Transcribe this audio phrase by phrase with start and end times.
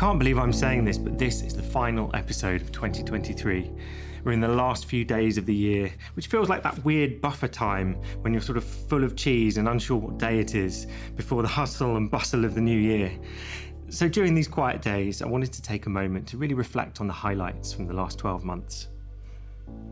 [0.00, 3.70] can't believe I'm saying this, but this is the final episode of 2023.
[4.24, 7.48] We're in the last few days of the year, which feels like that weird buffer
[7.48, 11.42] time when you're sort of full of cheese and unsure what day it is before
[11.42, 13.12] the hustle and bustle of the new year.
[13.90, 17.06] So during these quiet days, I wanted to take a moment to really reflect on
[17.06, 18.88] the highlights from the last 12 months.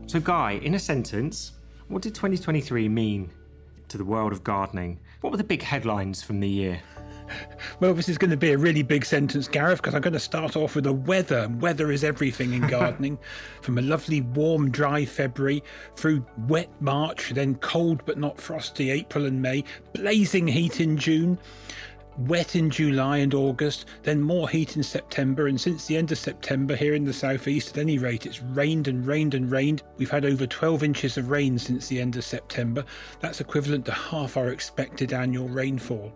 [0.07, 1.51] So, Guy, in a sentence,
[1.87, 3.29] what did 2023 mean
[3.89, 4.99] to the world of gardening?
[5.21, 6.81] What were the big headlines from the year?
[7.79, 10.19] Well, this is going to be a really big sentence, Gareth, because I'm going to
[10.19, 11.49] start off with the weather.
[11.59, 13.17] Weather is everything in gardening.
[13.61, 15.63] From a lovely, warm, dry February
[15.95, 19.63] through wet March, then cold but not frosty April and May,
[19.93, 21.37] blazing heat in June
[22.27, 26.17] wet in July and August, then more heat in September, and since the end of
[26.17, 29.83] September here in the southeast, at any rate, it's rained and rained and rained.
[29.97, 32.83] We've had over 12 inches of rain since the end of September.
[33.19, 36.11] That's equivalent to half our expected annual rainfall.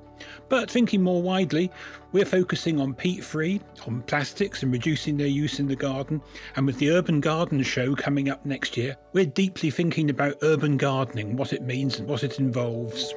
[0.49, 1.71] But thinking more widely,
[2.11, 6.21] we're focusing on peat free, on plastics and reducing their use in the garden,
[6.55, 10.77] and with the Urban Garden Show coming up next year, we're deeply thinking about urban
[10.77, 13.13] gardening, what it means and what it involves.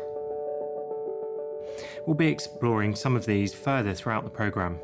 [2.07, 4.79] We'll be exploring some of these further throughout the programme.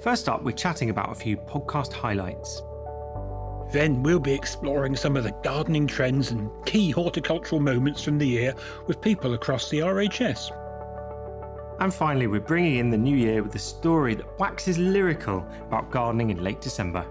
[0.00, 2.62] First up, we're chatting about a few podcast highlights.
[3.72, 8.26] Then we'll be exploring some of the gardening trends and key horticultural moments from the
[8.26, 8.54] year
[8.88, 10.50] with people across the RHS.
[11.80, 15.92] And finally, we're bringing in the new year with a story that waxes lyrical about
[15.92, 17.06] gardening in late December.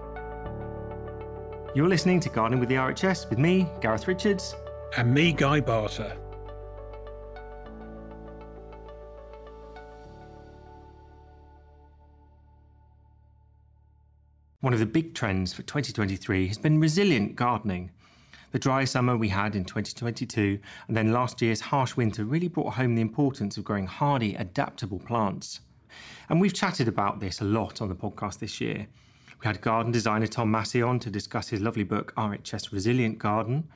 [1.74, 4.54] You're listening to Gardening with the RHS with me, Gareth Richards.
[4.96, 6.16] And me, Guy Barter.
[14.66, 17.92] One of the big trends for 2023 has been resilient gardening.
[18.50, 22.74] The dry summer we had in 2022 and then last year's harsh winter really brought
[22.74, 25.60] home the importance of growing hardy, adaptable plants.
[26.28, 28.88] And we've chatted about this a lot on the podcast this year.
[29.40, 33.68] We had garden designer Tom Massey on to discuss his lovely book, RHS Resilient Garden.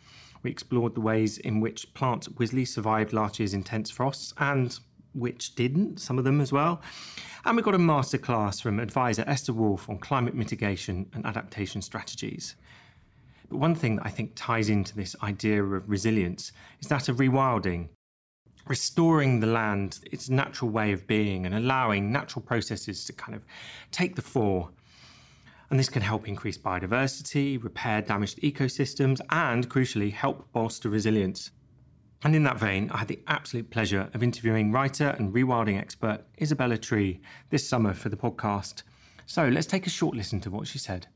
[0.43, 4.77] We explored the ways in which plants at Wisley survived last year's intense frosts and
[5.15, 6.81] which didn't, some of them as well.
[7.45, 12.57] And we got a masterclass from advisor Esther Wolf on climate mitigation and adaptation strategies.
[13.49, 17.17] But one thing that I think ties into this idea of resilience is that of
[17.17, 17.89] rewilding,
[18.69, 23.45] restoring the land its natural way of being and allowing natural processes to kind of
[23.91, 24.71] take the fore.
[25.71, 31.51] And this can help increase biodiversity, repair damaged ecosystems, and crucially, help bolster resilience.
[32.23, 36.25] And in that vein, I had the absolute pleasure of interviewing writer and rewilding expert
[36.41, 38.83] Isabella Tree this summer for the podcast.
[39.25, 41.07] So let's take a short listen to what she said.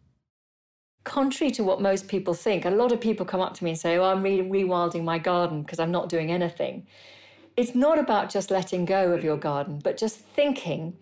[1.04, 3.78] Contrary to what most people think, a lot of people come up to me and
[3.78, 6.86] say, Oh, I'm re- rewilding my garden because I'm not doing anything.
[7.56, 10.96] It's not about just letting go of your garden, but just thinking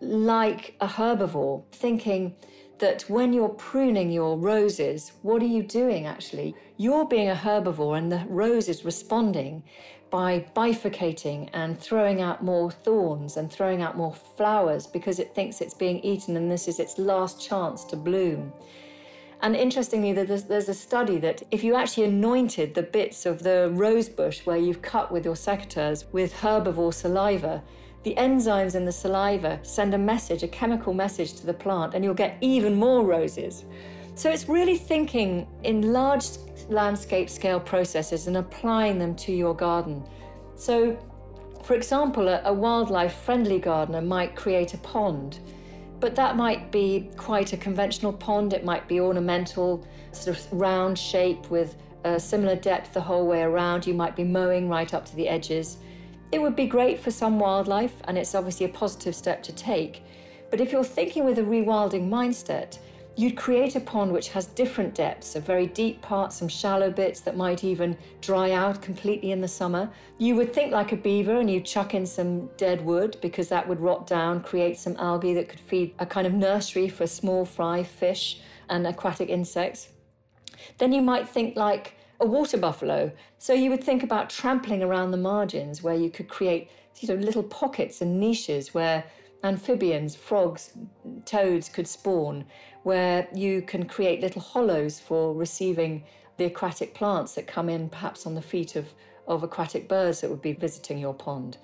[0.00, 2.36] like a herbivore, thinking,
[2.78, 6.54] that when you're pruning your roses, what are you doing actually?
[6.76, 9.62] You're being a herbivore, and the rose is responding
[10.10, 15.60] by bifurcating and throwing out more thorns and throwing out more flowers because it thinks
[15.60, 18.52] it's being eaten and this is its last chance to bloom.
[19.40, 24.08] And interestingly, there's, a study that if you actually anointed the bits of the rose
[24.08, 27.62] bush where you've cut with your secateurs with herbivore saliva,
[28.04, 32.04] the enzymes in the saliva send a message, a chemical message to the plant, and
[32.04, 33.64] you'll get even more roses.
[34.14, 36.26] So it's really thinking in large
[36.68, 40.04] landscape scale processes and applying them to your garden.
[40.56, 40.98] So,
[41.62, 45.38] for example, a, a wildlife friendly gardener might create a pond,
[46.00, 48.52] but that might be quite a conventional pond.
[48.52, 53.42] It might be ornamental, sort of round shape with a similar depth the whole way
[53.42, 53.86] around.
[53.86, 55.78] You might be mowing right up to the edges.
[56.30, 60.02] It would be great for some wildlife, and it's obviously a positive step to take.
[60.50, 62.78] But if you're thinking with a rewilding mindset,
[63.16, 67.20] you'd create a pond which has different depths, a very deep part, some shallow bits
[67.20, 69.90] that might even dry out completely in the summer.
[70.18, 73.66] You would think like a beaver and you'd chuck in some dead wood because that
[73.66, 77.44] would rot down, create some algae that could feed a kind of nursery for small
[77.44, 79.88] fry, fish, and aquatic insects.
[80.76, 83.12] Then you might think like a water buffalo.
[83.38, 86.70] So you would think about trampling around the margins where you could create
[87.00, 89.04] you know, little pockets and niches where
[89.44, 90.72] amphibians, frogs,
[91.24, 92.44] toads could spawn,
[92.82, 96.02] where you can create little hollows for receiving
[96.38, 98.92] the aquatic plants that come in perhaps on the feet of,
[99.26, 101.58] of aquatic birds that would be visiting your pond.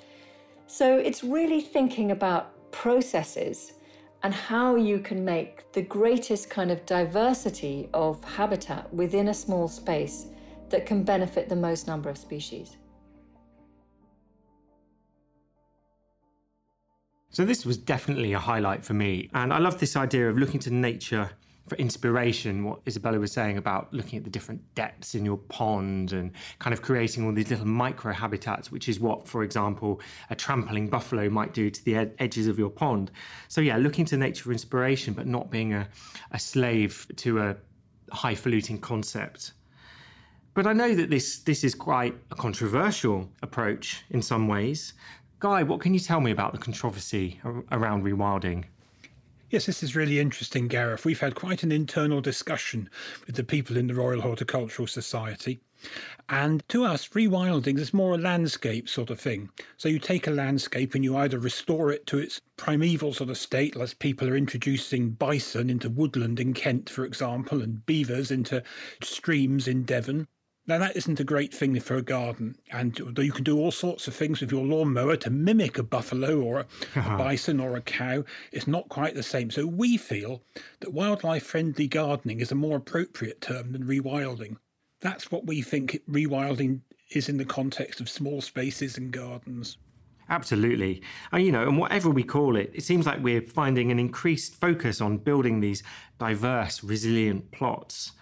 [0.67, 3.75] So it's really thinking about processes
[4.23, 9.69] and how you can make the greatest kind of diversity of habitat within a small
[9.69, 10.29] space
[10.75, 12.79] that can benefit the most number of species.
[17.31, 19.31] So, this was definitely a highlight for me.
[19.35, 21.31] And I love this idea of looking to nature
[21.69, 26.13] for inspiration, what Isabella was saying about looking at the different depths in your pond
[26.13, 30.01] and kind of creating all these little micro habitats, which is what, for example,
[30.31, 33.13] a trampling buffalo might do to the ed- edges of your pond.
[33.47, 35.89] So, yeah, looking to nature for inspiration, but not being a,
[36.33, 37.57] a slave to a
[38.11, 39.53] highfalutin concept.
[40.55, 44.95] But I know that this this is quite a controversial approach in some ways.
[45.41, 47.41] Guy, what can you tell me about the controversy
[47.73, 48.65] around rewilding?
[49.51, 51.05] Yes, this is really interesting, Gareth.
[51.05, 52.89] We've had quite an internal discussion
[53.27, 55.61] with the people in the Royal Horticultural Society.
[56.29, 59.51] And to us, rewilding is more a landscape sort of thing.
[59.77, 63.37] So you take a landscape and you either restore it to its primeval sort of
[63.37, 68.63] state, as people are introducing bison into woodland in Kent, for example, and beavers into
[69.03, 70.27] streams in Devon,
[70.67, 72.57] now, that isn't a great thing for a garden.
[72.73, 75.83] And though you can do all sorts of things with your lawnmower to mimic a
[75.83, 76.67] buffalo or a,
[76.97, 77.15] uh-huh.
[77.15, 79.51] a bison or a cow, it's not quite the same.
[79.51, 80.43] So, we feel
[80.81, 84.57] that wildlife friendly gardening is a more appropriate term than rewilding.
[85.01, 86.81] That's what we think rewilding
[87.11, 89.77] is in the context of small spaces and gardens.
[90.31, 91.03] Absolutely.
[91.33, 94.55] Uh, you know, and whatever we call it, it seems like we're finding an increased
[94.59, 95.83] focus on building these
[96.19, 98.13] diverse, resilient plots.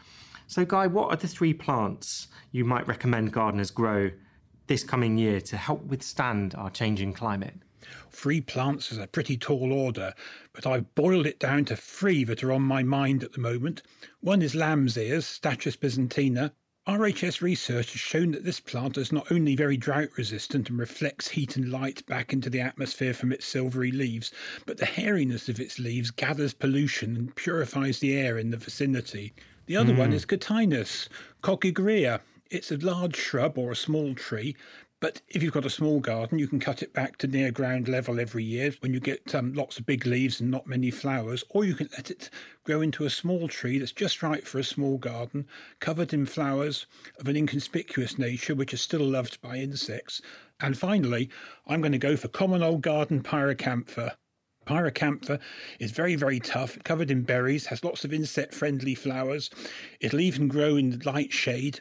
[0.52, 4.10] So, Guy, what are the three plants you might recommend gardeners grow
[4.66, 7.54] this coming year to help withstand our changing climate?
[8.10, 10.12] Three plants is a pretty tall order,
[10.52, 13.80] but I've boiled it down to three that are on my mind at the moment.
[14.20, 16.52] One is lamb's ears, Stachys byzantina.
[16.86, 21.28] RHS research has shown that this plant is not only very drought resistant and reflects
[21.28, 24.30] heat and light back into the atmosphere from its silvery leaves,
[24.66, 29.32] but the hairiness of its leaves gathers pollution and purifies the air in the vicinity.
[29.66, 29.98] The other mm.
[29.98, 30.16] one hmm.
[30.16, 31.08] is Cotinus
[31.42, 32.20] coggygria.
[32.50, 34.54] It's a large shrub or a small tree,
[35.02, 37.88] but if you've got a small garden, you can cut it back to near ground
[37.88, 41.42] level every year when you get um, lots of big leaves and not many flowers,
[41.50, 42.30] or you can let it
[42.62, 45.48] grow into a small tree that's just right for a small garden,
[45.80, 46.86] covered in flowers
[47.18, 50.22] of an inconspicuous nature which are still loved by insects.
[50.60, 51.28] And finally,
[51.66, 54.14] I'm going to go for common old garden pyracantha.
[54.66, 55.40] Pyracantha
[55.78, 59.50] is very, very tough, covered in berries, has lots of insect friendly flowers.
[60.00, 61.80] It'll even grow in light shade,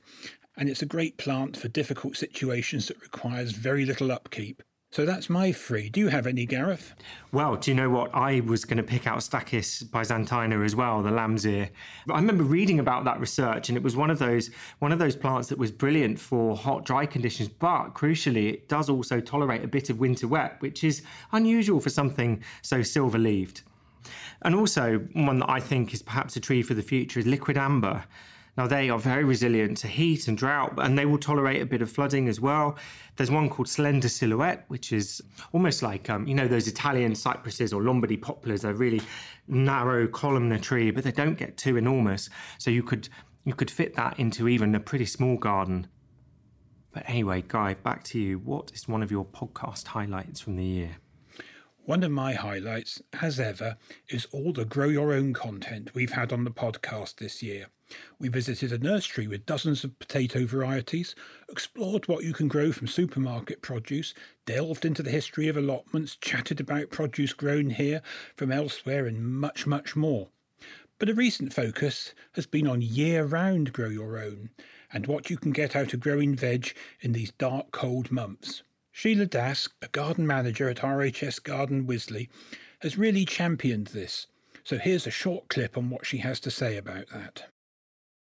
[0.57, 4.63] and it's a great plant for difficult situations that requires very little upkeep.
[4.93, 5.87] So that's my three.
[5.87, 6.93] Do you have any, Gareth?
[7.31, 8.13] Well, do you know what?
[8.13, 11.69] I was going to pick out Stachys byzantina as well, the lamb's ear.
[12.09, 15.15] I remember reading about that research, and it was one of those one of those
[15.15, 17.47] plants that was brilliant for hot, dry conditions.
[17.47, 21.89] But crucially, it does also tolerate a bit of winter wet, which is unusual for
[21.89, 23.61] something so silver-leaved.
[24.41, 28.03] And also, one that I think is perhaps a tree for the future is liquidambar.
[28.57, 31.81] Now, they are very resilient to heat and drought, and they will tolerate a bit
[31.81, 32.77] of flooding as well.
[33.15, 35.21] There's one called Slender Silhouette, which is
[35.53, 38.63] almost like, um, you know, those Italian cypresses or Lombardy poplars.
[38.63, 39.01] They're really
[39.47, 42.29] narrow columnar tree, but they don't get too enormous.
[42.57, 43.07] So you could
[43.43, 45.87] you could fit that into even a pretty small garden.
[46.91, 48.37] But anyway, Guy, back to you.
[48.39, 50.97] What is one of your podcast highlights from the year?
[51.85, 53.77] One of my highlights, as ever,
[54.09, 57.67] is all the grow your own content we've had on the podcast this year.
[58.19, 61.15] We visited a nursery with dozens of potato varieties,
[61.49, 64.13] explored what you can grow from supermarket produce,
[64.45, 68.01] delved into the history of allotments, chatted about produce grown here
[68.35, 70.29] from elsewhere, and much, much more.
[70.99, 74.51] But a recent focus has been on year round grow your own
[74.93, 78.61] and what you can get out of growing veg in these dark, cold months.
[78.91, 82.29] Sheila Das, a garden manager at RHS Garden Wisley,
[82.81, 84.27] has really championed this.
[84.63, 87.50] So here's a short clip on what she has to say about that.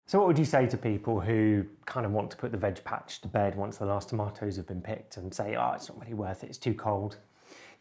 [0.06, 2.84] So, what would you say to people who kind of want to put the veg
[2.84, 5.98] patch to bed once the last tomatoes have been picked and say, oh, it's not
[6.00, 7.16] really worth it, it's too cold?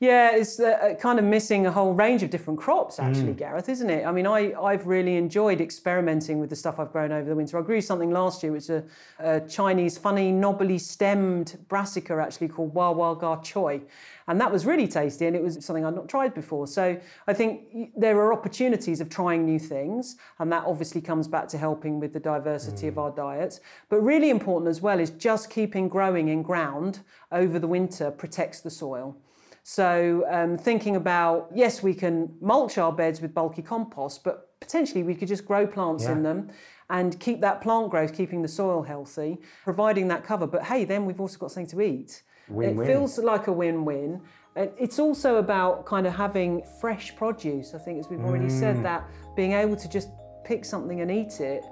[0.04, 3.38] Yeah, it's uh, kind of missing a whole range of different crops, actually, mm.
[3.38, 4.06] Gareth, isn't it?
[4.06, 7.58] I mean, I, I've really enjoyed experimenting with the stuff I've grown over the winter.
[7.58, 8.84] I grew something last year, which is a,
[9.20, 13.80] a Chinese, funny, knobbly stemmed brassica, actually, called Wa Wa Ga Choi.
[14.28, 16.68] And that was really tasty, and it was something I'd not tried before.
[16.68, 21.48] So I think there are opportunities of trying new things, and that obviously comes back
[21.48, 22.90] to helping with the diversity mm.
[22.90, 23.62] of our diets.
[23.88, 27.00] But really important as well is just keeping growing in ground
[27.32, 29.16] over the winter protects the soil.
[29.64, 35.04] So um, thinking about, yes, we can mulch our beds with bulky compost, but potentially
[35.04, 36.12] we could just grow plants yeah.
[36.12, 36.50] in them
[36.90, 40.46] and keep that plant growth, keeping the soil healthy, providing that cover.
[40.46, 42.24] But hey, then we've also got something to eat.
[42.50, 42.86] Win-win.
[42.86, 44.22] It feels like a win-win.
[44.56, 47.74] It's also about kind of having fresh produce.
[47.74, 48.60] I think, as we've already mm.
[48.60, 50.10] said, that being able to just
[50.44, 51.64] pick something and eat it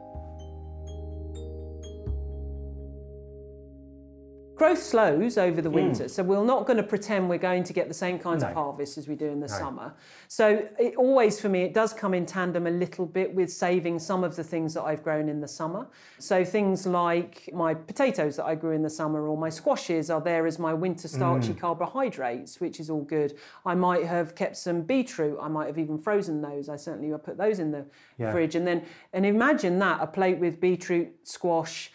[4.62, 5.76] growth slows over the hmm.
[5.76, 6.10] winter, mm.
[6.10, 8.50] so we're not going to pretend we're going to get the same kinds no.
[8.50, 9.58] of harvests as we do in the no.
[9.58, 9.92] summer.
[10.28, 13.98] So it always, for me, it does come in tandem a little bit with saving
[13.98, 15.88] some of the things that I've grown in the summer.
[16.20, 20.22] So things like my potatoes that I grew in the summer or my squashes are
[20.22, 21.60] there as my winter starchy mm.
[21.60, 23.40] carbohydrates, which is all good.
[23.66, 25.40] I might have kept some beetroot.
[25.42, 26.70] I might have even frozen those.
[26.70, 27.84] I certainly put those in the
[28.20, 28.32] yeah.
[28.32, 28.54] fridge.
[28.54, 31.92] And then, and imagine that a plate with beetroot, squash,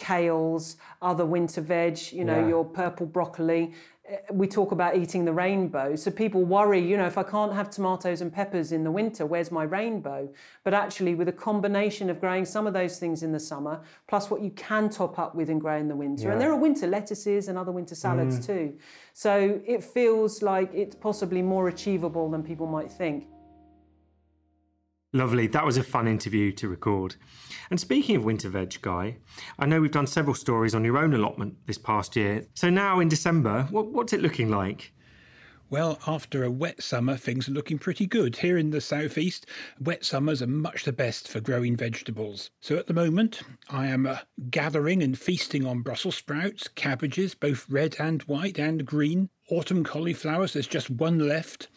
[0.00, 2.48] kales, other winter veg, you know, yeah.
[2.48, 3.74] your purple broccoli.
[4.08, 5.94] Eh, we talk about eating the rainbow.
[5.94, 9.26] So people worry, you know, if I can't have tomatoes and peppers in the winter,
[9.26, 10.28] where's my rainbow?
[10.64, 14.30] But actually, with a combination of growing some of those things in the summer, plus
[14.30, 16.24] what you can top up with and grow in the winter.
[16.24, 16.32] Yeah.
[16.32, 18.46] And there are winter lettuces and other winter salads mm.
[18.46, 18.78] too.
[19.12, 23.26] So it feels like it's possibly more achievable than people might think.
[25.12, 25.48] Lovely.
[25.48, 27.16] That was a fun interview to record.
[27.68, 29.16] And speaking of winter veg, Guy,
[29.58, 32.46] I know we've done several stories on your own allotment this past year.
[32.54, 34.92] So now in December, what, what's it looking like?
[35.68, 38.36] Well, after a wet summer, things are looking pretty good.
[38.36, 39.46] Here in the southeast,
[39.80, 42.50] wet summers are much the best for growing vegetables.
[42.60, 44.18] So at the moment, I am uh,
[44.50, 50.52] gathering and feasting on Brussels sprouts, cabbages, both red and white and green, autumn cauliflowers,
[50.52, 51.68] there's just one left,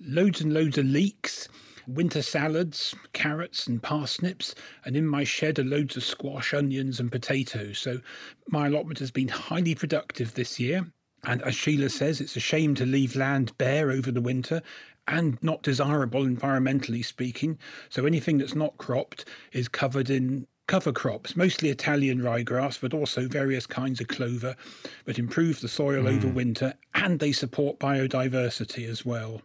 [0.00, 1.48] loads and loads of leeks
[1.86, 7.10] winter salads, carrots and parsnips, and in my shed are loads of squash, onions, and
[7.10, 7.78] potatoes.
[7.78, 8.00] So
[8.48, 10.86] my allotment has been highly productive this year.
[11.24, 14.60] And as Sheila says, it's a shame to leave land bare over the winter
[15.06, 17.58] and not desirable environmentally speaking.
[17.90, 23.28] So anything that's not cropped is covered in cover crops, mostly Italian ryegrass, but also
[23.28, 24.56] various kinds of clover,
[25.04, 26.16] but improve the soil mm.
[26.16, 29.42] over winter and they support biodiversity as well.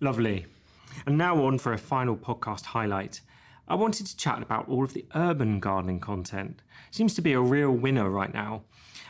[0.00, 0.46] Lovely.
[1.04, 3.20] And now on for a final podcast highlight.
[3.68, 6.62] I wanted to chat about all of the urban gardening content.
[6.92, 8.62] Seems to be a real winner right now.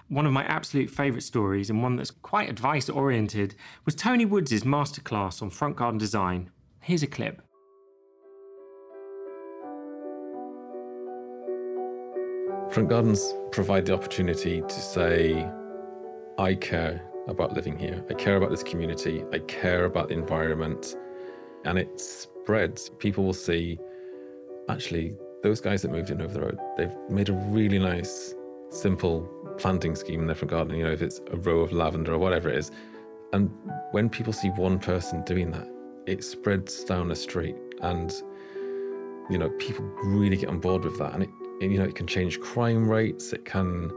[0.09, 4.63] One of my absolute favourite stories, and one that's quite advice oriented, was Tony Woods'
[4.63, 6.51] masterclass on front garden design.
[6.81, 7.43] Here's a clip.
[12.71, 15.49] Front gardens provide the opportunity to say,
[16.39, 18.05] I care about living here.
[18.09, 19.25] I care about this community.
[19.33, 20.97] I care about the environment
[21.65, 22.91] and it spreads.
[22.99, 23.79] People will see,
[24.69, 28.35] actually, those guys that moved in over the road, they've made a really nice,
[28.71, 30.77] simple planting scheme in their front garden.
[30.77, 32.71] You know, if it's a row of lavender or whatever it is.
[33.33, 33.51] And
[33.91, 35.69] when people see one person doing that,
[36.07, 38.23] it spreads down the street and
[39.29, 42.07] you know people really get on board with that and it you know it can
[42.07, 43.91] change crime rates it can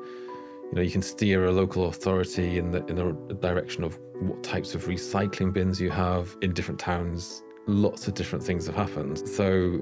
[0.71, 4.43] you know you can steer a local authority in the in the direction of what
[4.43, 9.27] types of recycling bins you have in different towns lots of different things have happened.
[9.27, 9.81] So,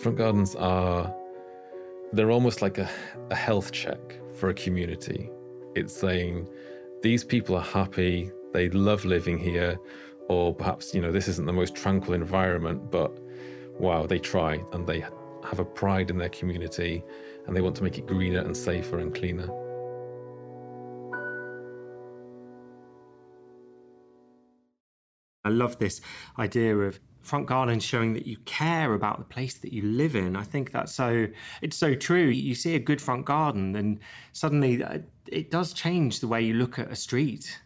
[0.00, 1.14] front gardens are,
[2.12, 2.88] they're almost like a,
[3.30, 3.98] a health check
[4.34, 5.30] for a community.
[5.74, 6.48] It's saying,
[7.02, 9.78] these people are happy, they love living here,
[10.28, 13.16] or perhaps, you know, this isn't the most tranquil environment, but
[13.78, 15.00] wow, they try and they
[15.44, 17.04] have a pride in their community
[17.46, 19.48] and they want to make it greener and safer and cleaner.
[25.46, 26.00] I love this
[26.38, 30.36] idea of front garden showing that you care about the place that you live in.
[30.36, 31.26] I think that's so
[31.60, 32.26] it's so true.
[32.26, 33.98] You see a good front garden and
[34.32, 37.60] suddenly uh, it does change the way you look at a street.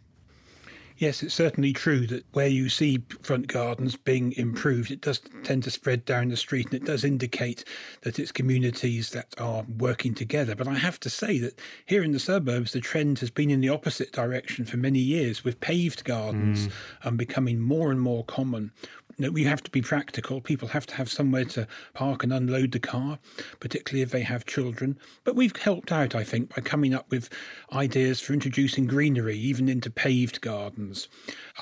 [1.00, 5.62] Yes, it's certainly true that where you see front gardens being improved, it does tend
[5.62, 7.64] to spread down the street and it does indicate
[8.02, 10.54] that it's communities that are working together.
[10.54, 13.62] But I have to say that here in the suburbs, the trend has been in
[13.62, 16.73] the opposite direction for many years, with paved gardens mm.
[17.02, 18.71] um, becoming more and more common.
[19.19, 20.40] We have to be practical.
[20.40, 23.19] People have to have somewhere to park and unload the car,
[23.59, 24.99] particularly if they have children.
[25.25, 27.29] But we've helped out, I think, by coming up with
[27.73, 31.09] ideas for introducing greenery even into paved gardens.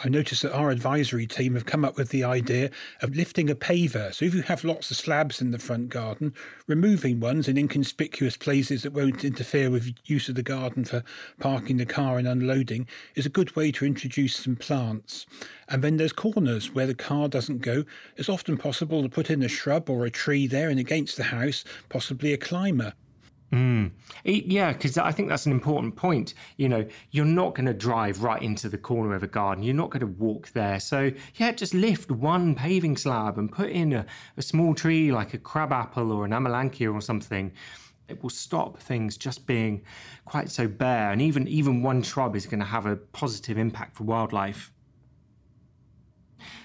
[0.05, 2.71] I noticed that our advisory team have come up with the idea
[3.03, 4.15] of lifting a paver.
[4.15, 6.35] So if you have lots of slabs in the front garden,
[6.67, 11.03] removing ones in inconspicuous places that won't interfere with use of the garden for
[11.41, 15.27] parking the car and unloading is a good way to introduce some plants.
[15.69, 17.85] And then there's corners where the car doesn't go.
[18.17, 21.25] It's often possible to put in a shrub or a tree there and against the
[21.25, 22.95] house, possibly a climber.
[23.53, 23.93] Mm.
[24.25, 26.35] Yeah, because I think that's an important point.
[26.57, 29.65] You know, you're not going to drive right into the corner of a garden.
[29.65, 30.81] You're not going to walk there.
[30.81, 34.07] So, yeah, just lift one paving slab and put in a,
[34.37, 37.53] a small tree like a crabapple or an amelanchier or something.
[38.09, 39.83] It will stop things just being
[40.25, 41.11] quite so bare.
[41.11, 44.73] And even, even one shrub is going to have a positive impact for wildlife.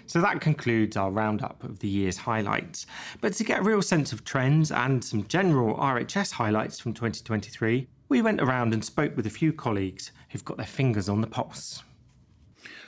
[0.06, 2.86] So that concludes our roundup of the year's highlights.
[3.22, 7.88] But to get a real sense of trends and some general RHS highlights from 2023,
[8.10, 11.28] we went around and spoke with a few colleagues who've got their fingers on the
[11.28, 11.84] pulse.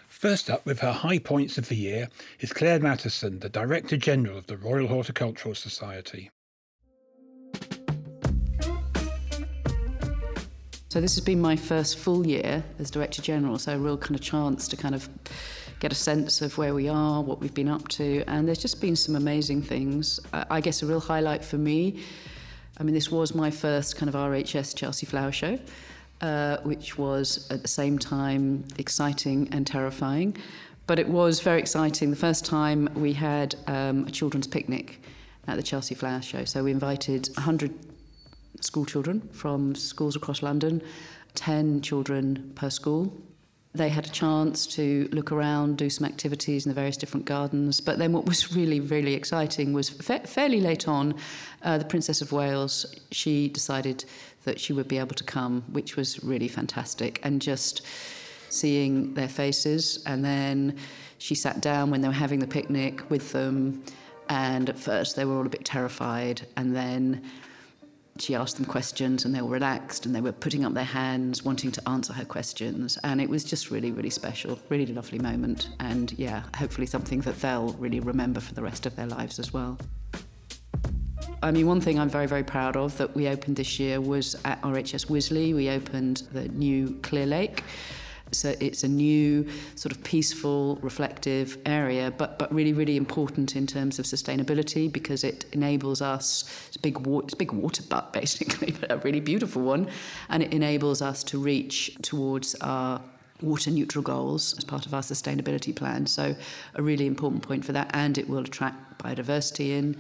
[0.07, 4.38] First up, with her high points of the year, is Clare Matterson, the Director General
[4.38, 6.29] of the Royal Horticultural Society.
[10.89, 14.15] So this has been my first full year as Director General, so a real kind
[14.15, 15.10] of chance to kind of
[15.86, 18.82] get a sense of where we are, what we've been up to, and there's just
[18.82, 20.20] been some amazing things.
[20.34, 22.04] I guess a real highlight for me,
[22.80, 25.60] I mean, this was my first kind of RHS Chelsea Flower Show,
[26.22, 30.36] uh, which was at the same time exciting and terrifying.
[30.88, 32.10] But it was very exciting.
[32.10, 35.00] The first time we had um, a children's picnic
[35.48, 36.46] at the Chelsea Flower Show.
[36.46, 37.72] So we invited 100
[38.62, 40.82] school children from schools across London,
[41.36, 43.15] 10 children per school,
[43.77, 47.82] they had a chance to look around, do some activities in the various different gardens.
[47.82, 51.15] But then what was really, really exciting was fa- fairly late on,
[51.63, 54.05] uh, the Princess of Wales, she decided
[54.46, 57.20] that she would be able to come, which was really fantastic.
[57.24, 57.82] And just
[58.50, 60.03] seeing their faces.
[60.05, 60.77] And then
[61.18, 63.83] she sat down when they were having the picnic with them.
[64.29, 66.48] And at first they were all a bit terrified.
[66.55, 67.24] And then
[68.18, 71.44] she asked them questions and they were relaxed and they were putting up their hands,
[71.44, 72.98] wanting to answer her questions.
[73.04, 75.70] And it was just really, really special, really lovely moment.
[75.82, 79.51] And yeah, hopefully something that they'll really remember for the rest of their lives as
[79.51, 79.78] well.
[81.44, 84.36] I mean, one thing I'm very, very proud of that we opened this year was
[84.46, 87.64] at RHS Wisley, we opened the new Clear Lake.
[88.31, 93.68] So it's a new sort of peaceful, reflective area, but, but really, really important in
[93.68, 97.83] terms of sustainability because it enables us, it's a big, wa- it's a big water
[97.83, 99.88] butt basically, but a really beautiful one,
[100.29, 103.01] and it enables us to reach towards our
[103.42, 106.07] water neutral goals as part of our sustainability plan.
[106.07, 106.35] So
[106.75, 109.98] a really important point for that, and it will attract biodiversity in.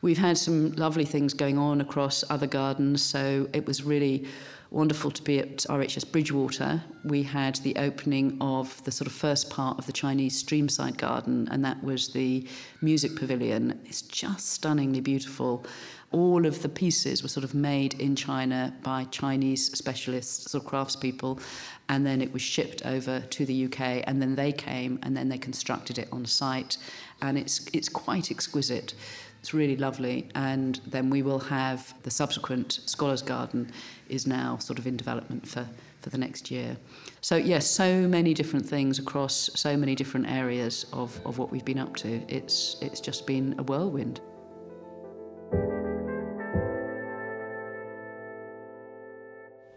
[0.00, 4.26] We've had some lovely things going on across other gardens, so it was really
[4.70, 6.82] wonderful to be at RHS Bridgewater.
[7.04, 11.48] We had the opening of the sort of first part of the Chinese Streamside Garden,
[11.50, 12.46] and that was the
[12.80, 13.80] music pavilion.
[13.86, 15.64] It's just stunningly beautiful.
[16.10, 20.70] All of the pieces were sort of made in China by Chinese specialists, sort of
[20.70, 21.40] craftspeople,
[21.88, 25.28] and then it was shipped over to the UK, and then they came and then
[25.28, 26.78] they constructed it on site,
[27.20, 28.94] and it's it's quite exquisite.
[29.40, 30.28] It's really lovely.
[30.34, 33.70] And then we will have the subsequent Scholars Garden
[34.08, 35.66] is now sort of in development for,
[36.00, 36.76] for the next year.
[37.20, 41.64] So, yes, so many different things across so many different areas of, of what we've
[41.64, 42.22] been up to.
[42.28, 44.20] It's, it's just been a whirlwind.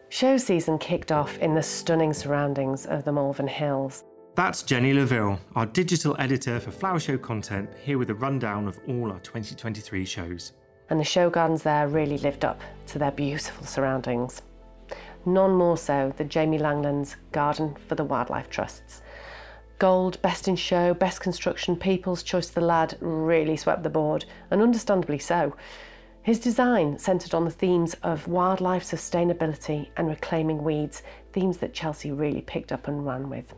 [0.10, 4.04] Show season kicked off in the stunning surroundings of the Malvern Hills.
[4.42, 8.80] That's Jenny Laville, our digital editor for Flower Show content, here with a rundown of
[8.88, 10.54] all our 2023 shows.
[10.90, 14.42] And the show gardens there really lived up to their beautiful surroundings.
[15.28, 19.04] None more so than Jamie Langland's Garden for the Wildlife Trusts.
[19.78, 24.26] Gold, Best in Show, Best Construction, People's Choice of the Lad really swept the board,
[24.50, 25.56] and understandably so.
[26.24, 32.12] His design centred on the themes of wildlife sustainability and reclaiming weeds, themes that Chelsea
[32.12, 33.54] really picked up and ran with.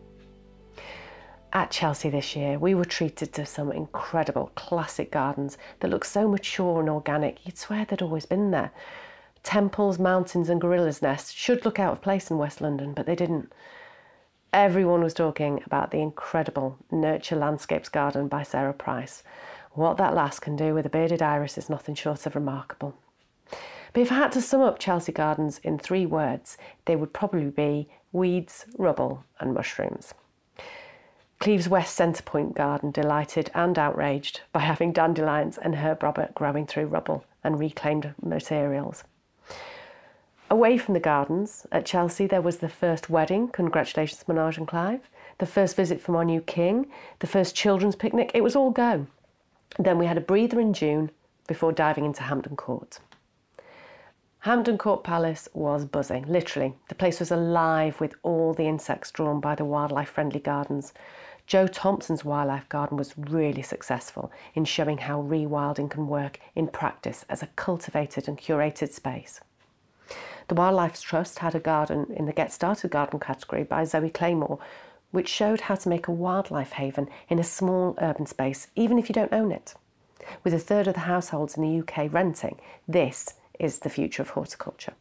[1.55, 6.27] At Chelsea this year, we were treated to some incredible classic gardens that look so
[6.27, 8.71] mature and organic, you'd swear they'd always been there.
[9.43, 13.13] Temples, mountains, and gorillas' nests should look out of place in West London, but they
[13.13, 13.53] didn't.
[14.51, 19.21] Everyone was talking about the incredible Nurture Landscapes Garden by Sarah Price.
[19.73, 22.95] What that lass can do with a bearded iris is nothing short of remarkable.
[23.93, 27.51] But if I had to sum up Chelsea Gardens in three words, they would probably
[27.51, 30.15] be weeds, rubble, and mushrooms.
[31.43, 36.85] Cleve West's Centrepoint Garden delighted and outraged by having dandelions and herb robert growing through
[36.85, 39.03] rubble and reclaimed materials.
[40.49, 45.01] Away from the gardens, at Chelsea there was the first wedding, congratulations Menage and Clive,
[45.39, 46.85] the first visit from our new king,
[47.19, 49.07] the first children's picnic, it was all go.
[49.77, 51.11] Then we had a breather in June
[51.45, 53.01] before diving into Hampton Court.
[54.43, 56.73] Hampton Court Palace was buzzing, literally.
[56.89, 60.91] The place was alive with all the insects drawn by the wildlife friendly gardens.
[61.45, 67.25] Jo Thompson's wildlife garden was really successful in showing how rewilding can work in practice
[67.29, 69.41] as a cultivated and curated space.
[70.47, 74.59] The Wildlife Trust had a garden in the Get Started Garden category by Zoe Claymore,
[75.11, 79.09] which showed how to make a wildlife haven in a small urban space, even if
[79.09, 79.75] you don't own it.
[80.43, 84.31] With a third of the households in the UK renting, this is the future of
[84.31, 84.93] horticulture.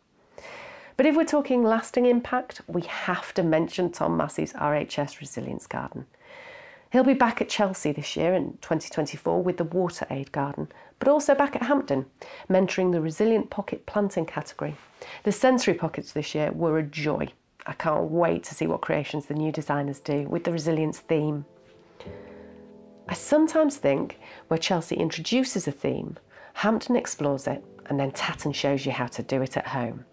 [0.97, 6.07] But if we're talking lasting impact, we have to mention Tom Massey's RHS Resilience Garden.
[6.93, 11.35] He'll be back at Chelsea this year in 2024 with the WaterAid Garden, but also
[11.35, 12.05] back at Hampton,
[12.51, 14.77] mentoring the Resilient Pocket Planting category.
[15.23, 17.29] The sensory pockets this year were a joy.
[17.65, 21.47] I can't wait to see what creations the new designers do with the resilience theme.
[23.09, 26.19] I sometimes think where Chelsea introduces a theme,
[26.53, 30.05] Hampton explores it, and then Tatton shows you how to do it at home.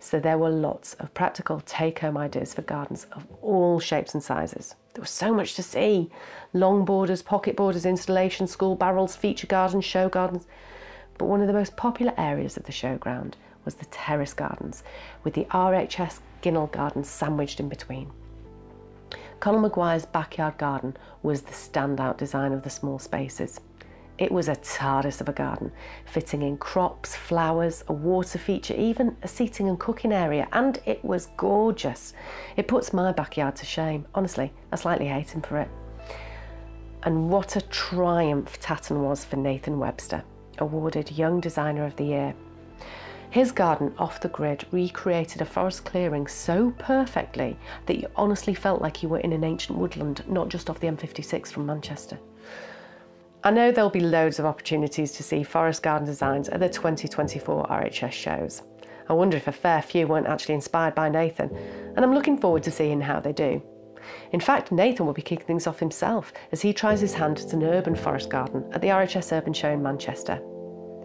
[0.00, 4.22] So there were lots of practical take home ideas for gardens of all shapes and
[4.22, 4.74] sizes.
[4.96, 6.10] There was so much to see
[6.54, 10.46] long borders, pocket borders, installations, school barrels, feature gardens, show gardens.
[11.18, 13.34] But one of the most popular areas of the showground
[13.66, 14.82] was the terrace gardens,
[15.22, 18.10] with the RHS Ginnell Gardens sandwiched in between.
[19.38, 23.60] Conal Maguire's backyard garden was the standout design of the small spaces.
[24.18, 25.72] It was a TARDIS of a garden,
[26.06, 31.04] fitting in crops, flowers, a water feature, even a seating and cooking area, and it
[31.04, 32.14] was gorgeous.
[32.56, 34.06] It puts my backyard to shame.
[34.14, 35.68] Honestly, I slightly hate him for it.
[37.02, 40.24] And what a triumph Tatton was for Nathan Webster,
[40.58, 42.34] awarded Young Designer of the Year.
[43.28, 48.80] His garden off the grid recreated a forest clearing so perfectly that you honestly felt
[48.80, 52.18] like you were in an ancient woodland, not just off the M56 from Manchester.
[53.46, 57.68] I know there'll be loads of opportunities to see forest garden designs at the 2024
[57.68, 58.62] RHS shows.
[59.08, 61.56] I wonder if a fair few weren't actually inspired by Nathan,
[61.94, 63.62] and I'm looking forward to seeing how they do.
[64.32, 67.52] In fact, Nathan will be kicking things off himself as he tries his hand at
[67.52, 70.40] an urban forest garden at the RHS Urban Show in Manchester.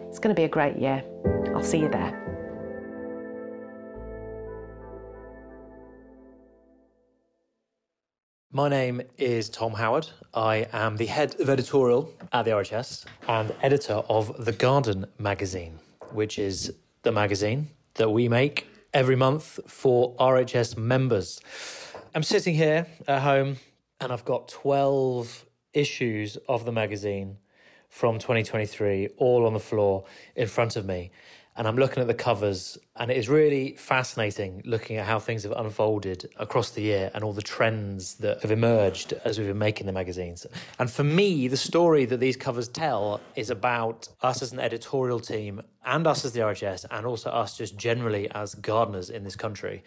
[0.08, 1.04] It's going to be a great year.
[1.54, 2.41] I'll see you there.
[8.54, 10.10] My name is Tom Howard.
[10.34, 15.78] I am the head of editorial at the RHS and editor of The Garden magazine,
[16.10, 16.70] which is
[17.02, 21.40] the magazine that we make every month for RHS members.
[22.14, 23.56] I'm sitting here at home
[24.02, 27.38] and I've got 12 issues of the magazine
[27.88, 30.04] from 2023 all on the floor
[30.36, 31.10] in front of me
[31.54, 35.42] and I'm looking at the covers, and it is really fascinating looking at how things
[35.42, 39.58] have unfolded across the year and all the trends that have emerged as we've been
[39.58, 40.46] making the magazines.
[40.78, 45.20] And for me, the story that these covers tell is about us as an editorial
[45.20, 49.36] team and us as the RHS, and also us just generally as gardeners in this
[49.36, 49.82] country,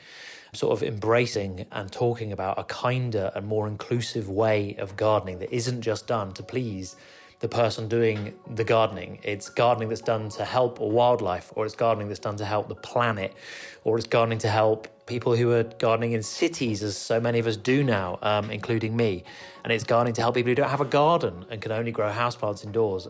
[0.53, 5.51] sort of embracing and talking about a kinder and more inclusive way of gardening that
[5.51, 6.95] isn't just done to please
[7.39, 9.19] the person doing the gardening.
[9.23, 12.75] It's gardening that's done to help wildlife, or it's gardening that's done to help the
[12.75, 13.33] planet,
[13.83, 17.47] or it's gardening to help people who are gardening in cities, as so many of
[17.47, 19.23] us do now, um, including me.
[19.63, 22.09] And it's gardening to help people who don't have a garden and can only grow
[22.09, 23.07] houseplants indoors.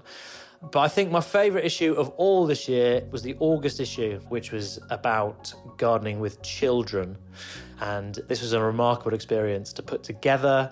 [0.72, 4.52] But I think my favourite issue of all this year was the August issue, which
[4.52, 7.18] was about gardening with children.
[7.80, 10.72] And this was a remarkable experience to put together.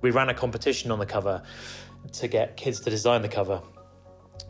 [0.00, 1.42] We ran a competition on the cover
[2.12, 3.62] to get kids to design the cover.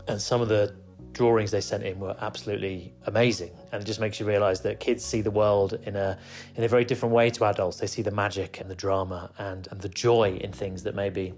[0.08, 0.74] And some of the
[1.12, 3.50] drawings they sent in were absolutely amazing.
[3.72, 6.18] And it just makes you realize that kids see the world in a
[6.54, 7.78] in a very different way to adults.
[7.78, 11.32] They see the magic and the drama and and the joy in things that maybe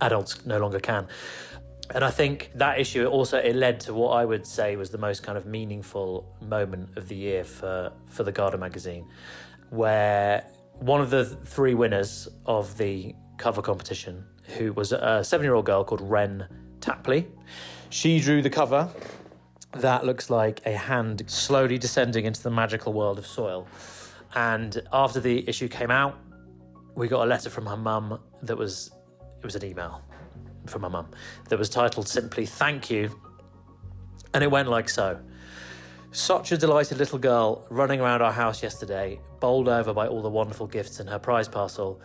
[0.00, 1.06] adults no longer can.
[1.94, 4.98] And I think that issue also it led to what I would say was the
[4.98, 9.06] most kind of meaningful moment of the year for for the Garden magazine
[9.70, 10.44] where
[10.80, 14.24] one of the three winners of the cover competition
[14.56, 16.46] who was a seven year old girl called Ren
[16.80, 17.26] Tapley.
[17.90, 18.88] She drew the cover
[19.72, 23.66] that looks like a hand slowly descending into the magical world of soil.
[24.34, 26.18] And after the issue came out,
[26.94, 28.90] we got a letter from her mum that was
[29.38, 30.02] it was an email
[30.66, 31.08] from her mum
[31.48, 33.18] that was titled simply thank you
[34.34, 35.18] and it went like so
[36.10, 40.28] such a delighted little girl running around our house yesterday bowled over by all the
[40.28, 42.00] wonderful gifts in her prize parcel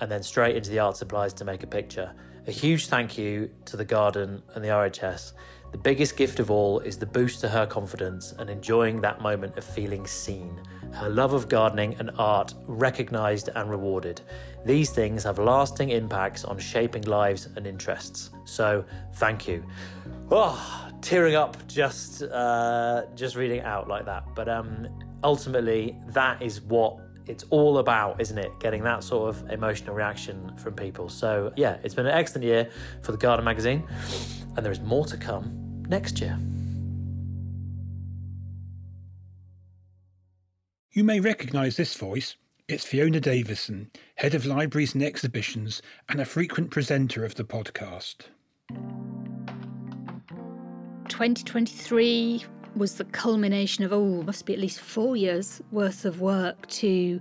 [0.00, 2.12] and then straight into the art supplies to make a picture.
[2.46, 5.32] A huge thank you to the garden and the RHS.
[5.70, 9.58] The biggest gift of all is the boost to her confidence and enjoying that moment
[9.58, 10.58] of feeling seen.
[10.92, 14.22] Her love of gardening and art recognised and rewarded.
[14.64, 18.30] These things have lasting impacts on shaping lives and interests.
[18.46, 18.84] So,
[19.16, 19.62] thank you.
[20.30, 24.24] Oh, tearing up just uh, just reading out like that.
[24.34, 24.88] But um,
[25.22, 28.50] ultimately, that is what it's all about, isn't it?
[28.58, 31.08] Getting that sort of emotional reaction from people.
[31.08, 32.70] So, yeah, it's been an excellent year
[33.02, 33.86] for the Garden magazine,
[34.56, 36.38] and there is more to come next year.
[40.90, 42.34] You may recognise this voice.
[42.66, 48.26] It's Fiona Davison, Head of Libraries and Exhibitions, and a frequent presenter of the podcast.
[51.08, 52.44] 2023
[52.76, 57.20] was the culmination of, oh, must be at least four years worth of work to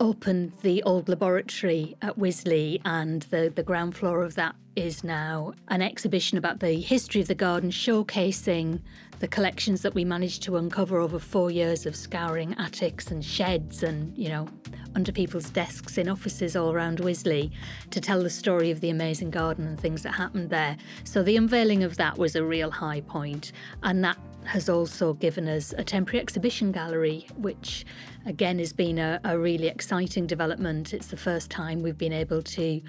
[0.00, 5.54] open the old laboratory at Wisley, and the, the ground floor of that is now
[5.68, 8.80] an exhibition about the history of the garden, showcasing
[9.20, 13.82] the collections that we managed to uncover over four years of scouring attics and sheds
[13.82, 14.46] and, you know,
[14.94, 17.50] under people's desks in offices all around Wisley
[17.90, 20.76] to tell the story of the amazing garden and things that happened there.
[21.04, 25.48] So the unveiling of that was a real high point, and that has also given
[25.48, 27.84] us a temporary exhibition gallery, which
[28.24, 30.94] again has been a, a, really exciting development.
[30.94, 32.80] It's the first time we've been able to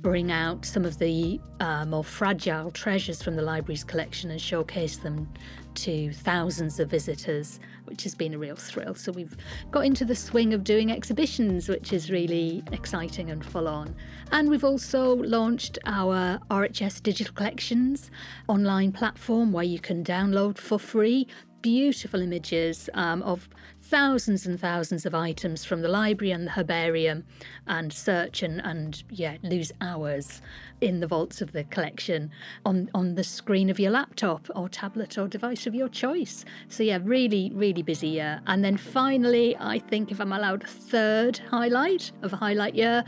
[0.00, 4.98] bring out some of the uh, more fragile treasures from the library's collection and showcase
[4.98, 5.28] them
[5.74, 8.94] to thousands of visitors, which has been a real thrill.
[8.94, 9.36] So we've
[9.70, 13.94] got into the swing of doing exhibitions, which is really exciting and full on.
[14.32, 18.10] And we've also launched our RHS Digital Collections
[18.48, 21.26] online platform where you can download for free
[21.64, 23.48] beautiful images um, of
[23.94, 27.24] thousands and thousands of items from the library and the herbarium
[27.68, 30.42] and search and, and yeah, lose hours
[30.80, 32.28] in the vaults of the collection
[32.66, 36.44] on, on the screen of your laptop or tablet or device of your choice.
[36.68, 38.40] So, yeah, really, really busy year.
[38.48, 43.04] And then finally, I think if I'm allowed a third highlight of a highlight year,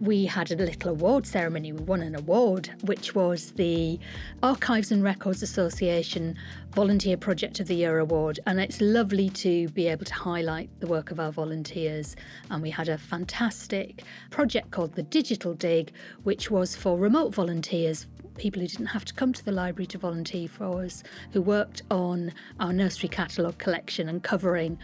[0.00, 1.72] we had a little award ceremony.
[1.72, 3.98] We won an award, which was the
[4.42, 6.36] Archives and Records Association
[6.72, 8.38] Volunteer Project of the Year Award.
[8.46, 12.14] And it's lovely to be able to highlight the work of our volunteers.
[12.50, 18.06] And we had a fantastic project called the Digital Dig, which was for remote volunteers
[18.38, 21.82] people who didn't have to come to the library to volunteer for us, who worked
[21.90, 24.78] on our nursery catalogue collection and covering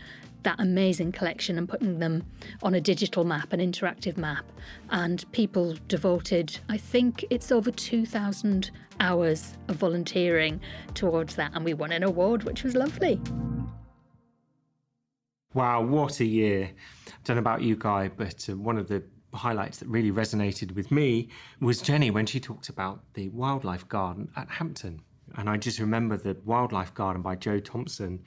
[0.44, 2.24] that amazing collection and putting them
[2.62, 4.44] on a digital map, an interactive map.
[4.90, 10.60] And people devoted, I think it's over 2,000 hours of volunteering
[10.94, 11.52] towards that.
[11.54, 13.20] And we won an award, which was lovely.
[15.52, 16.70] Wow, what a year.
[17.06, 20.74] I don't know about you, Guy, but uh, one of the highlights that really resonated
[20.74, 21.28] with me
[21.60, 25.02] was Jenny when she talked about the wildlife garden at Hampton.
[25.36, 28.22] And I just remember the wildlife garden by Jo Thompson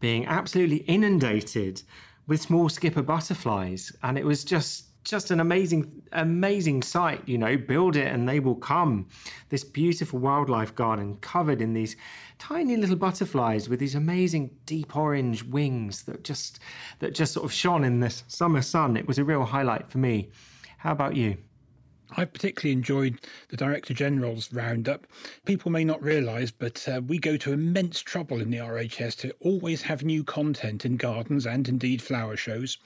[0.00, 1.82] being absolutely inundated
[2.26, 3.92] with small skipper butterflies.
[4.02, 7.22] And it was just just an amazing, amazing sight.
[7.26, 9.08] You know, build it and they will come.
[9.48, 11.96] This beautiful wildlife garden covered in these
[12.38, 16.58] tiny little butterflies with these amazing deep orange wings that just
[16.98, 18.96] that just sort of shone in the summer sun.
[18.96, 20.30] It was a real highlight for me.
[20.78, 21.38] How about you?
[22.14, 25.06] I particularly enjoyed the Director General's roundup.
[25.44, 29.34] People may not realise, but uh, we go to immense trouble in the RHS to
[29.40, 32.78] always have new content in gardens and indeed flower shows.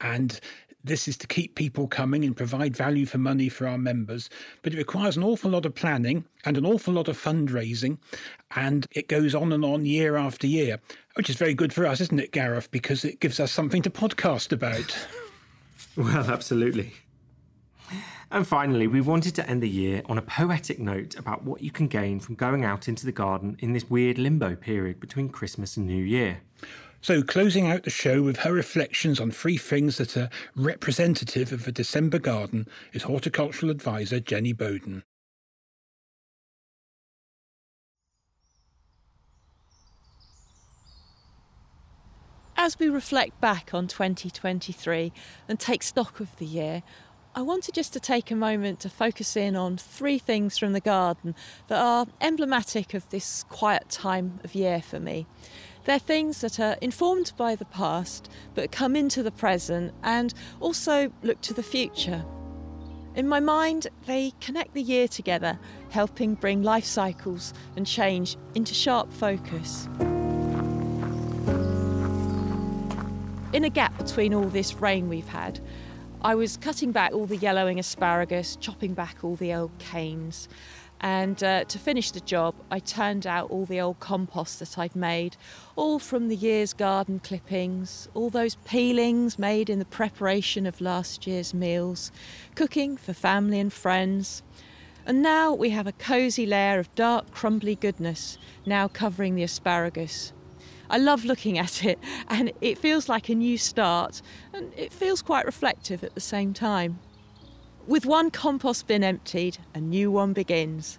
[0.00, 0.38] And
[0.82, 4.30] this is to keep people coming and provide value for money for our members.
[4.62, 7.98] But it requires an awful lot of planning and an awful lot of fundraising.
[8.56, 10.80] And it goes on and on year after year,
[11.14, 12.70] which is very good for us, isn't it, Gareth?
[12.70, 14.96] Because it gives us something to podcast about.
[15.96, 16.94] well, absolutely.
[18.32, 21.72] And finally, we wanted to end the year on a poetic note about what you
[21.72, 25.76] can gain from going out into the garden in this weird limbo period between Christmas
[25.76, 26.40] and New Year.
[27.02, 31.66] So, closing out the show with her reflections on three things that are representative of
[31.66, 35.02] a December garden is horticultural advisor Jenny Bowden.
[42.62, 45.14] As we reflect back on 2023
[45.48, 46.82] and take stock of the year,
[47.32, 50.80] I wanted just to take a moment to focus in on three things from the
[50.80, 51.36] garden
[51.68, 55.26] that are emblematic of this quiet time of year for me.
[55.84, 61.12] They're things that are informed by the past but come into the present and also
[61.22, 62.24] look to the future.
[63.14, 65.56] In my mind, they connect the year together,
[65.90, 69.88] helping bring life cycles and change into sharp focus.
[73.52, 75.60] In a gap between all this rain we've had,
[76.22, 80.50] I was cutting back all the yellowing asparagus, chopping back all the old canes.
[81.00, 84.94] And uh, to finish the job, I turned out all the old compost that I'd
[84.94, 85.38] made,
[85.76, 91.26] all from the year's garden clippings, all those peelings made in the preparation of last
[91.26, 92.12] year's meals,
[92.54, 94.42] cooking for family and friends.
[95.06, 100.34] And now we have a cosy layer of dark, crumbly goodness now covering the asparagus.
[100.90, 101.98] I love looking at it,
[102.28, 104.20] and it feels like a new start,
[104.52, 106.98] and it feels quite reflective at the same time.
[107.86, 110.98] With one compost bin emptied, a new one begins.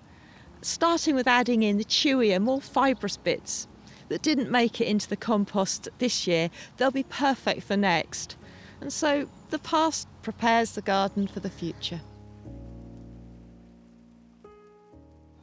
[0.62, 3.68] Starting with adding in the chewier, more fibrous bits
[4.08, 8.38] that didn't make it into the compost this year, they'll be perfect for next.
[8.80, 12.02] And so the past prepares the garden for the future.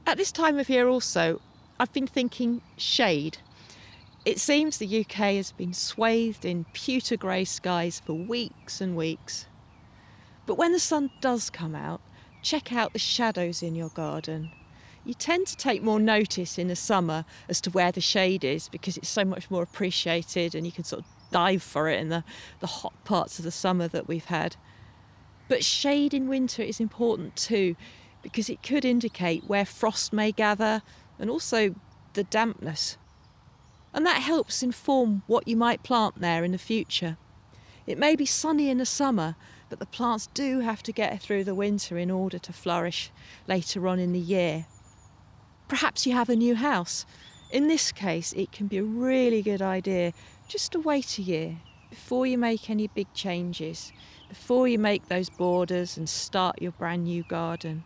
[0.07, 1.41] At this time of year, also,
[1.79, 3.39] I've been thinking shade.
[4.29, 9.47] It seems the UK has been swathed in pewter grey skies for weeks and weeks.
[10.45, 12.03] But when the sun does come out,
[12.43, 14.51] check out the shadows in your garden.
[15.03, 18.69] You tend to take more notice in the summer as to where the shade is
[18.69, 22.11] because it's so much more appreciated and you can sort of dive for it in
[22.11, 22.23] the,
[22.61, 24.57] the hot parts of the summer that we've had.
[25.49, 27.77] But shade in winter is important too
[28.23, 30.83] because it could indicate where frost may gather
[31.19, 31.75] and also
[32.13, 32.99] the dampness.
[33.99, 37.17] And that helps inform what you might plant there in the future.
[37.85, 39.35] It may be sunny in the summer,
[39.69, 43.11] but the plants do have to get through the winter in order to flourish
[43.49, 44.67] later on in the year.
[45.67, 47.07] Perhaps you have a new house.
[47.51, 50.13] In this case, it can be a really good idea
[50.47, 51.57] just to wait a year
[51.91, 53.93] before you make any big changes,
[54.29, 57.83] before you make those borders and start your brand new garden.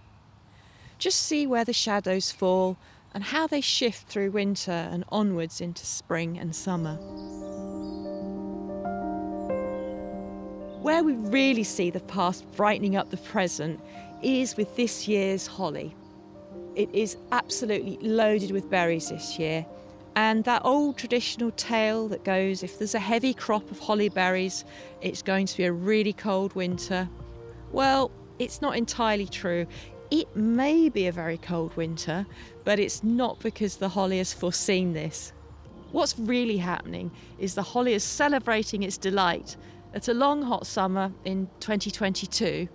[0.98, 2.76] Just see where the shadows fall
[3.14, 6.96] and how they shift through winter and onwards into spring and summer.
[10.80, 13.80] Where we really see the past brightening up the present
[14.22, 15.94] is with this year's holly.
[16.74, 19.66] It is absolutely loaded with berries this year,
[20.16, 24.64] and that old traditional tale that goes if there's a heavy crop of holly berries,
[25.00, 27.08] it's going to be a really cold winter.
[27.72, 29.66] Well, it's not entirely true.
[30.12, 32.26] It may be a very cold winter,
[32.64, 35.32] but it's not because the holly has foreseen this.
[35.90, 39.56] What's really happening is the holly is celebrating its delight
[39.94, 42.68] at a long hot summer in 2022,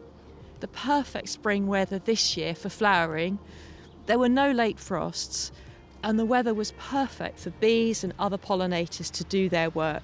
[0.61, 3.37] the perfect spring weather this year for flowering,
[4.07, 5.51] there were no late frosts,
[6.03, 10.01] and the weather was perfect for bees and other pollinators to do their work.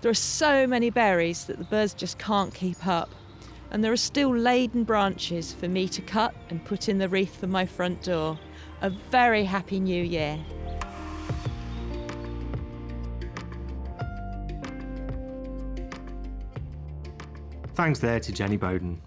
[0.00, 3.10] There are so many berries that the birds just can't keep up,
[3.70, 7.36] and there are still laden branches for me to cut and put in the wreath
[7.38, 8.38] for my front door.
[8.82, 10.38] A very happy new year.
[17.74, 19.00] Thanks there to Jenny Bowden.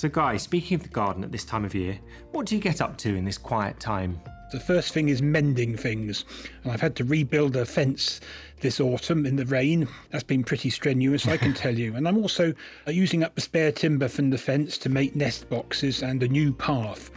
[0.00, 1.98] So, guys, speaking of the garden at this time of year,
[2.30, 4.18] what do you get up to in this quiet time?
[4.50, 6.24] The first thing is mending things.
[6.64, 8.22] And I've had to rebuild a fence
[8.62, 9.86] this autumn in the rain.
[10.08, 11.96] That's been pretty strenuous, I can tell you.
[11.96, 12.54] And I'm also
[12.86, 16.54] using up the spare timber from the fence to make nest boxes and a new
[16.54, 17.10] path.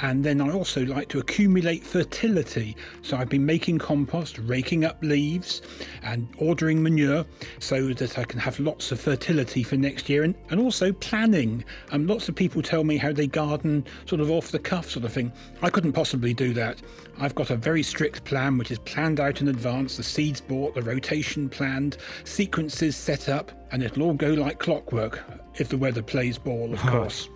[0.00, 2.76] And then I also like to accumulate fertility.
[3.02, 5.62] So I've been making compost, raking up leaves,
[6.02, 7.24] and ordering manure
[7.58, 10.22] so that I can have lots of fertility for next year.
[10.22, 11.64] And, and also planning.
[11.90, 15.04] Um, lots of people tell me how they garden sort of off the cuff, sort
[15.04, 15.32] of thing.
[15.62, 16.80] I couldn't possibly do that.
[17.18, 20.74] I've got a very strict plan which is planned out in advance the seeds bought,
[20.74, 25.24] the rotation planned, sequences set up, and it'll all go like clockwork
[25.56, 27.28] if the weather plays ball, of course.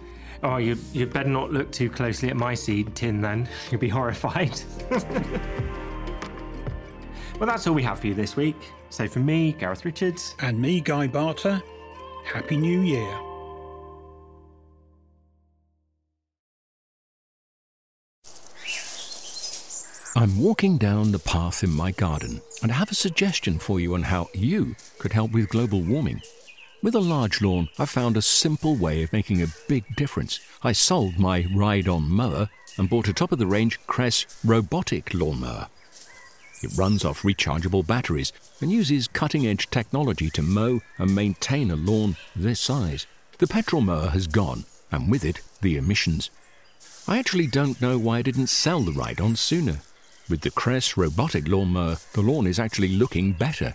[0.44, 3.48] Oh, you, you better not look too closely at my seed tin then.
[3.70, 4.60] You'll be horrified.
[7.38, 8.56] well, that's all we have for you this week.
[8.90, 10.34] So, from me, Gareth Richards.
[10.40, 11.62] And me, Guy Barter,
[12.24, 13.18] Happy New Year.
[20.14, 23.94] I'm walking down the path in my garden, and I have a suggestion for you
[23.94, 26.20] on how you could help with global warming.
[26.82, 30.40] With a large lawn, I found a simple way of making a big difference.
[30.64, 35.14] I sold my ride on mower and bought a top of the range Kress robotic
[35.14, 35.68] lawnmower.
[36.60, 41.76] It runs off rechargeable batteries and uses cutting edge technology to mow and maintain a
[41.76, 43.06] lawn this size.
[43.38, 46.30] The petrol mower has gone, and with it, the emissions.
[47.06, 49.82] I actually don't know why I didn't sell the ride on sooner.
[50.28, 53.74] With the Kress robotic lawnmower, the lawn is actually looking better.